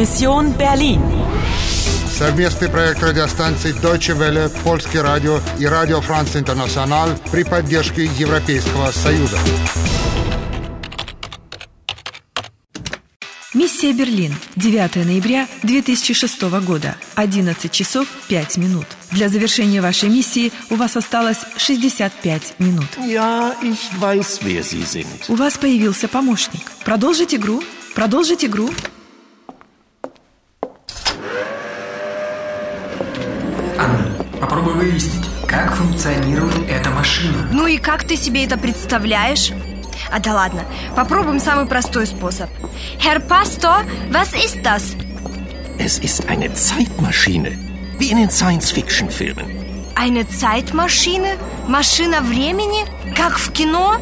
Mission 0.00 0.56
Berlin. 0.56 0.98
Совместный 2.18 2.70
проект 2.70 3.02
радиостанций 3.02 3.72
Deutsche 3.72 4.16
Welle, 4.16 4.48
Польский 4.64 4.98
радио 4.98 5.40
и 5.58 5.66
Радио 5.66 6.00
Франц 6.00 6.36
Интернационал 6.36 7.10
при 7.30 7.42
поддержке 7.42 8.06
Европейского 8.16 8.92
Союза. 8.92 9.36
Миссия 13.52 13.92
Берлин. 13.92 14.34
9 14.56 15.04
ноября 15.04 15.46
2006 15.64 16.42
года. 16.64 16.96
11 17.16 17.70
часов 17.70 18.08
5 18.28 18.56
минут. 18.56 18.86
Для 19.10 19.28
завершения 19.28 19.82
вашей 19.82 20.08
миссии 20.08 20.50
у 20.70 20.76
вас 20.76 20.96
осталось 20.96 21.40
65 21.58 22.54
минут. 22.58 22.88
Ja, 23.06 23.54
ich 23.62 24.00
weiß, 24.00 24.40
wer 24.40 24.62
Sie 24.62 24.82
sind. 24.82 25.04
У 25.28 25.34
вас 25.34 25.58
появился 25.58 26.08
помощник. 26.08 26.72
Продолжить 26.86 27.34
игру. 27.34 27.62
Продолжить 27.94 28.46
игру. 28.46 28.70
Функционирует 36.00 36.70
эта 36.70 36.88
машина. 36.90 37.46
Ну 37.52 37.66
и 37.66 37.76
как 37.76 38.04
ты 38.04 38.16
себе 38.16 38.44
это 38.46 38.56
представляешь? 38.56 39.52
А 40.10 40.18
да 40.18 40.32
ладно, 40.32 40.64
попробуем 40.96 41.38
самый 41.38 41.66
простой 41.66 42.06
способ. 42.06 42.48
Herr 42.98 43.20
Pastor, 43.20 43.84
was 44.10 44.32
ist 44.32 44.64
das? 44.64 44.96
Es 45.78 45.98
ist 45.98 46.26
eine 46.26 46.54
Zeitmaschine, 46.54 47.58
wie 47.98 48.10
in 48.10 48.16
den 48.16 48.30
Science-Fiction-Filmen. 48.30 49.44
Eine 49.94 50.26
Zeitmaschine? 50.26 51.36
Машина 51.68 52.22
времени? 52.22 52.86
Как 53.14 53.38
в 53.38 53.52
кино? 53.52 53.98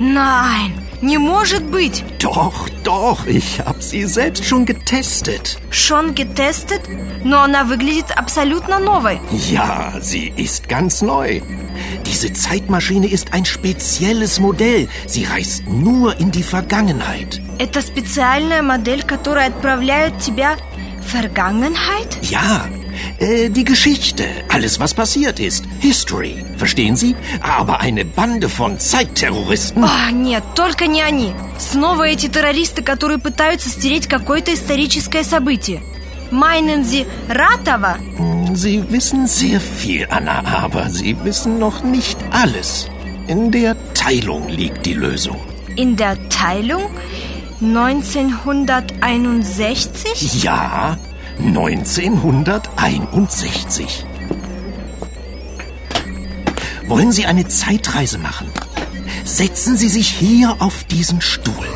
Nein, 0.00 0.72
не 1.01 1.17
может 1.17 1.63
быть. 1.63 2.03
Doch, 2.19 2.69
doch, 2.83 3.25
ich 3.25 3.59
habe 3.59 3.81
sie 3.81 4.05
selbst 4.05 4.45
schon 4.45 4.65
getestet. 4.65 5.57
Schon 5.71 6.15
getestet? 6.15 6.81
Но 7.23 7.41
она 7.41 7.63
выглядит 7.63 8.11
абсолютно 8.15 8.79
новой. 8.79 9.19
Ja, 9.31 9.93
sie 10.01 10.33
ist 10.35 10.67
ganz 10.67 11.01
neu. 11.01 11.41
Diese 12.05 12.33
Zeitmaschine 12.33 13.07
ist 13.07 13.33
ein 13.33 13.45
spezielles 13.45 14.39
Modell. 14.39 14.87
Sie 15.07 15.25
reist 15.25 15.67
nur 15.67 16.19
in 16.19 16.31
die 16.31 16.43
Vergangenheit. 16.43 17.41
Это 17.59 17.81
специальная 17.81 18.61
модель, 18.61 19.03
которая 19.03 19.47
отправляет 19.47 20.19
тебя 20.19 20.55
в 21.01 21.11
Vergangenheit? 21.11 22.19
Ja, 22.21 22.65
äh, 23.19 23.49
die 23.49 23.63
Geschichte, 23.63 24.25
alles 24.49 24.79
was 24.79 24.93
passiert 24.93 25.39
ist. 25.39 25.65
History, 25.79 26.43
verstehen 26.57 26.95
Sie? 26.95 27.15
Aber 27.41 27.79
eine 27.79 28.05
Bande 28.05 28.49
von 28.49 28.79
Zeitterroristen. 28.79 29.83
О, 29.83 30.11
нет, 30.11 30.43
только 30.55 30.87
не 30.87 31.01
они. 31.01 31.33
Снова 31.57 32.07
эти 32.07 32.27
террористы, 32.27 32.81
которые 32.81 33.19
пытаются 33.19 33.69
стереть 33.69 34.07
какое-то 34.07 34.53
историческое 34.53 35.23
событие. 35.23 35.81
Meinen 36.31 36.83
Sie 36.83 37.05
Ратова? 37.27 37.97
Sie 38.53 38.83
wissen 38.91 39.27
sehr 39.27 39.59
viel, 39.59 40.07
Anna, 40.09 40.43
aber 40.63 40.89
Sie 40.89 41.15
wissen 41.23 41.59
noch 41.59 41.83
nicht 41.83 42.17
alles. 42.31 42.87
In 43.27 43.51
der 43.51 43.75
Teilung 43.93 44.47
liegt 44.47 44.85
die 44.85 44.93
Lösung. 44.93 45.37
In 45.75 45.95
der 45.95 46.17
Teilung 46.29 46.83
1961? 47.61 50.43
Ja, 50.43 50.97
1961. 51.38 54.04
Wollen 56.86 57.12
Sie 57.12 57.26
eine 57.26 57.46
Zeitreise 57.48 58.18
machen? 58.18 58.48
Setzen 59.24 59.76
Sie 59.76 59.88
sich 59.88 60.08
hier 60.08 60.56
auf 60.60 60.84
diesen 60.84 61.20
Stuhl. 61.20 61.66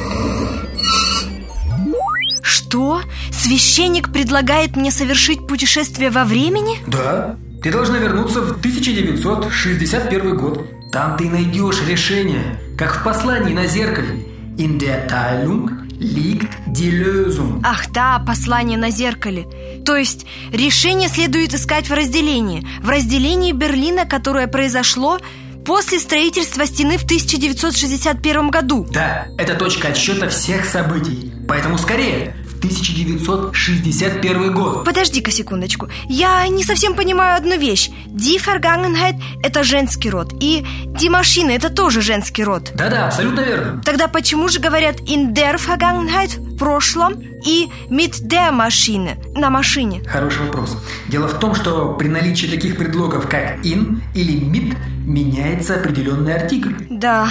Что? 2.42 3.00
Священник 3.32 4.12
предлагает 4.12 4.76
мне 4.76 4.90
совершить 4.90 5.46
путешествие 5.46 6.10
во 6.10 6.24
времени? 6.24 6.78
Да, 6.86 7.36
ты 7.62 7.72
должна 7.72 7.96
вернуться 7.98 8.42
в 8.42 8.58
1961 8.58 10.36
год. 10.36 10.66
Там 10.92 11.16
ты 11.16 11.30
найдешь 11.30 11.80
решение, 11.86 12.58
как 12.76 12.94
в 12.94 13.02
послании 13.02 13.54
на 13.54 13.66
зеркале. 13.66 14.26
In 14.58 14.78
der 14.78 15.08
Teilung 15.08 15.87
liegt 15.98 16.50
die 16.66 16.90
Lösung. 16.90 17.60
Ах 17.64 17.90
да, 17.90 18.22
послание 18.26 18.78
на 18.78 18.90
зеркале. 18.90 19.46
То 19.84 19.96
есть 19.96 20.26
решение 20.52 21.08
следует 21.08 21.54
искать 21.54 21.88
в 21.88 21.92
разделении. 21.92 22.66
В 22.82 22.88
разделении 22.88 23.52
Берлина, 23.52 24.06
которое 24.06 24.46
произошло 24.46 25.18
после 25.64 25.98
строительства 25.98 26.66
стены 26.66 26.96
в 26.96 27.04
1961 27.04 28.50
году. 28.50 28.86
Да, 28.90 29.26
это 29.36 29.54
точка 29.54 29.88
отсчета 29.88 30.28
всех 30.28 30.64
событий. 30.64 31.32
Поэтому 31.46 31.78
скорее, 31.78 32.34
1961 32.58 34.54
год. 34.54 34.84
Подожди-ка 34.84 35.30
секундочку. 35.30 35.88
Я 36.08 36.46
не 36.48 36.64
совсем 36.64 36.94
понимаю 36.94 37.36
одну 37.36 37.56
вещь. 37.58 37.90
Die 38.06 38.38
Vergangenheit– 38.38 39.16
это 39.42 39.64
женский 39.64 40.10
род. 40.10 40.32
И 40.40 40.64
die 40.86 41.08
Maschine– 41.08 41.50
это 41.56 41.70
тоже 41.70 42.02
женский 42.02 42.44
род. 42.44 42.72
Да-да, 42.74 43.06
абсолютно 43.06 43.40
верно. 43.40 43.82
Тогда 43.84 44.08
почему 44.08 44.48
же 44.48 44.60
говорят 44.60 45.00
in 45.00 45.32
der 45.32 45.56
Vergangenheit– 45.58 46.38
в 46.48 46.56
прошлом 46.58 47.14
и 47.46 47.68
mit 47.88 48.26
der 48.26 48.50
Maschine– 48.50 49.16
на 49.38 49.48
машине? 49.48 50.02
Хороший 50.04 50.46
вопрос. 50.46 50.76
Дело 51.06 51.28
в 51.28 51.38
том, 51.38 51.54
что 51.54 51.94
при 51.94 52.08
наличии 52.08 52.46
таких 52.46 52.76
предлогов, 52.76 53.28
как 53.28 53.64
in 53.64 54.00
или 54.14 54.34
mit, 54.34 54.76
меняется 55.06 55.76
определенный 55.76 56.34
артикль. 56.34 56.74
Да, 56.90 57.30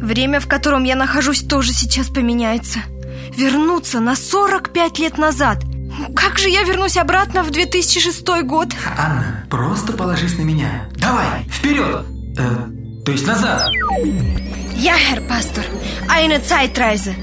время, 0.00 0.40
в 0.40 0.46
котором 0.46 0.84
я 0.84 0.96
нахожусь, 0.96 1.42
тоже 1.42 1.72
сейчас 1.72 2.08
поменяется. 2.08 2.80
Вернуться 3.36 4.00
на 4.00 4.16
45 4.16 4.98
лет 4.98 5.18
назад. 5.18 5.58
Как 6.14 6.38
же 6.38 6.48
я 6.48 6.62
вернусь 6.62 6.96
обратно 6.96 7.42
в 7.42 7.50
2006 7.50 8.26
год? 8.42 8.68
Анна, 8.96 9.44
просто 9.50 9.92
положись 9.92 10.38
на 10.38 10.42
меня. 10.42 10.88
Давай, 10.96 11.44
вперед! 11.50 12.04
Э, 12.38 13.04
то 13.04 13.12
есть 13.12 13.26
назад. 13.26 13.68
Ja, 14.76 14.94
Herr 14.94 15.20
Pastor, 15.26 15.64
eine 16.08 16.40
Zeitreise. 16.40 17.14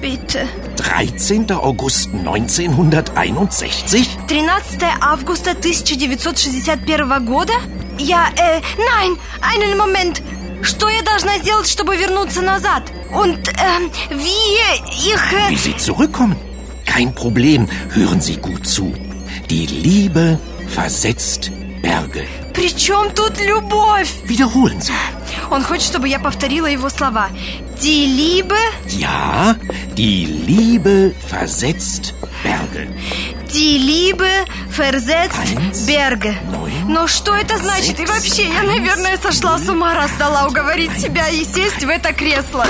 Bitte. 0.00 0.46
13. 0.76 1.50
August 1.52 2.08
1961? 2.12 4.06
13 4.28 4.82
августа 5.00 5.50
1961 5.52 7.24
года? 7.24 7.54
Я, 7.98 8.30
э, 8.36 8.60
nein, 8.76 9.16
einen 9.40 9.76
Moment. 9.76 10.22
Что 10.62 10.88
я 10.88 11.02
должна 11.02 11.38
сделать, 11.38 11.68
чтобы 11.68 11.96
вернуться 11.96 12.42
назад? 12.42 12.82
Und, 13.12 13.38
ähm, 13.58 13.90
wie 14.10 14.58
ich... 15.06 15.32
Äh, 15.32 15.50
Wie 15.50 15.56
Sie 15.56 15.76
zurückkommen? 15.76 16.36
Kein 16.84 17.14
Problem. 17.14 17.68
Hören 17.90 18.20
Sie 18.20 18.36
gut 18.36 18.66
zu. 18.66 18.92
Die 19.50 19.66
Liebe 19.66 20.38
versetzt 20.74 21.50
Berge. 21.82 22.26
при 22.52 22.68
чем 22.76 23.14
тут 23.14 23.38
любовь? 23.40 24.12
Wiederholen 24.24 24.80
Sie. 24.80 24.92
Он 25.50 25.62
хочет, 25.62 25.84
чтобы 25.84 26.08
я 26.08 26.18
повторила 26.18 26.66
его 26.66 26.88
слова. 26.90 27.28
Die 27.80 28.06
Liebe, 28.06 28.56
Ja, 28.88 29.54
die 29.96 30.24
Liebe 30.26 31.14
versetzt 31.28 32.14
Berge. 32.42 32.88
Die 33.52 33.78
Liebe 33.78 34.28
versetzt 34.70 35.86
Berge. 35.86 36.34
Но 36.86 37.06
что 37.06 37.34
это 37.34 37.58
значит? 37.58 38.00
И 38.00 38.06
вообще, 38.06 38.48
я, 38.48 38.62
наверное, 38.62 39.18
сошла 39.18 39.58
с 39.58 39.68
ума, 39.68 39.94
раз 39.94 40.10
дала 40.18 40.46
уговорить 40.46 40.98
себя 40.98 41.28
и 41.28 41.44
сесть 41.44 41.84
в 41.84 41.88
это 41.88 42.12
кресло. 42.12 42.66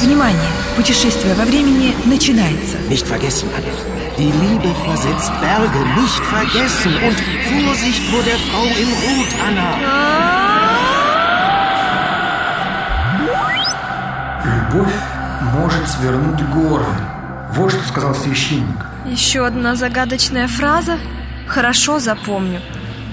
Внимание! 0.00 0.50
Путешествие 0.76 1.34
во 1.34 1.44
времени 1.44 1.94
начинается. 2.04 2.76
Nicht 2.88 3.06
vergessen, 3.06 3.48
Anne. 3.56 3.72
Die 4.18 4.30
Liebe 4.30 4.74
versetzt 4.84 5.32
Berge. 5.40 5.78
Nicht 5.96 6.24
vergessen. 6.24 6.92
Und 7.02 7.18
Vorsicht 7.48 8.02
vor 8.10 8.22
der 8.22 8.36
Frau 8.36 8.64
in 8.64 8.88
Rot, 9.02 9.28
Anna. 9.46 9.68
Любовь 14.44 14.94
может 15.54 15.88
свернуть 15.88 16.42
горы. 16.50 16.86
Вот 17.54 17.70
что 17.70 17.82
сказал 17.88 18.14
священник. 18.14 18.91
Еще 19.06 19.44
одна 19.44 19.74
загадочная 19.74 20.46
фраза. 20.46 20.98
Хорошо 21.48 21.98
запомню. 21.98 22.60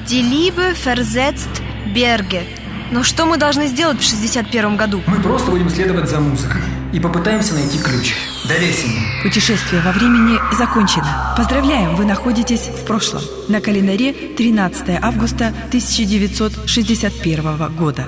Die 0.07 0.21
Liebe 0.21 0.75
versetzt 0.85 1.61
Berge. 1.93 2.43
Но 2.91 3.03
что 3.03 3.25
мы 3.25 3.37
должны 3.37 3.67
сделать 3.67 3.99
в 3.99 4.03
61 4.03 4.77
году? 4.77 5.01
Мы 5.07 5.21
просто 5.21 5.51
будем 5.51 5.69
следовать 5.69 6.09
за 6.09 6.19
музыкой 6.19 6.61
и 6.93 6.99
попытаемся 6.99 7.53
найти 7.53 7.77
ключ. 7.79 8.13
Доверься 8.47 8.87
мне. 8.87 9.01
Путешествие 9.23 9.81
во 9.81 9.91
времени 9.91 10.39
закончено. 10.55 11.33
Поздравляем, 11.37 11.95
вы 11.95 12.05
находитесь 12.05 12.61
в 12.61 12.85
прошлом. 12.85 13.21
На 13.47 13.61
календаре 13.61 14.13
13 14.13 14.99
августа 15.01 15.53
1961 15.67 17.75
года. 17.75 18.05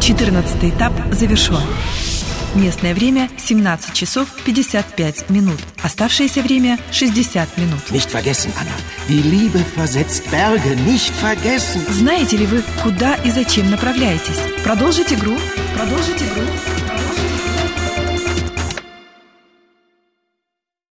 14 0.00 0.64
этап 0.64 0.92
завершен. 1.12 1.60
Местное 2.54 2.94
время 2.94 3.30
17 3.38 3.94
часов 3.94 4.28
55 4.44 5.30
минут. 5.30 5.60
Оставшееся 5.82 6.42
время 6.42 6.78
60 6.90 7.56
минут. 7.58 7.90
Nicht 7.90 8.10
vergessen, 8.10 8.52
Anna. 8.58 8.72
Die 9.08 9.22
Liebe 9.22 9.60
versetzt 9.76 10.28
Berge. 10.30 10.74
Nicht 10.86 11.12
vergessen. 11.22 11.80
Знаете 11.90 12.36
ли 12.36 12.46
вы, 12.46 12.62
куда 12.82 13.14
и 13.14 13.30
зачем 13.30 13.70
направляетесь? 13.70 14.40
Продолжить 14.64 15.12
игру. 15.12 15.36
Продолжить 15.76 16.22
игру. 16.22 16.79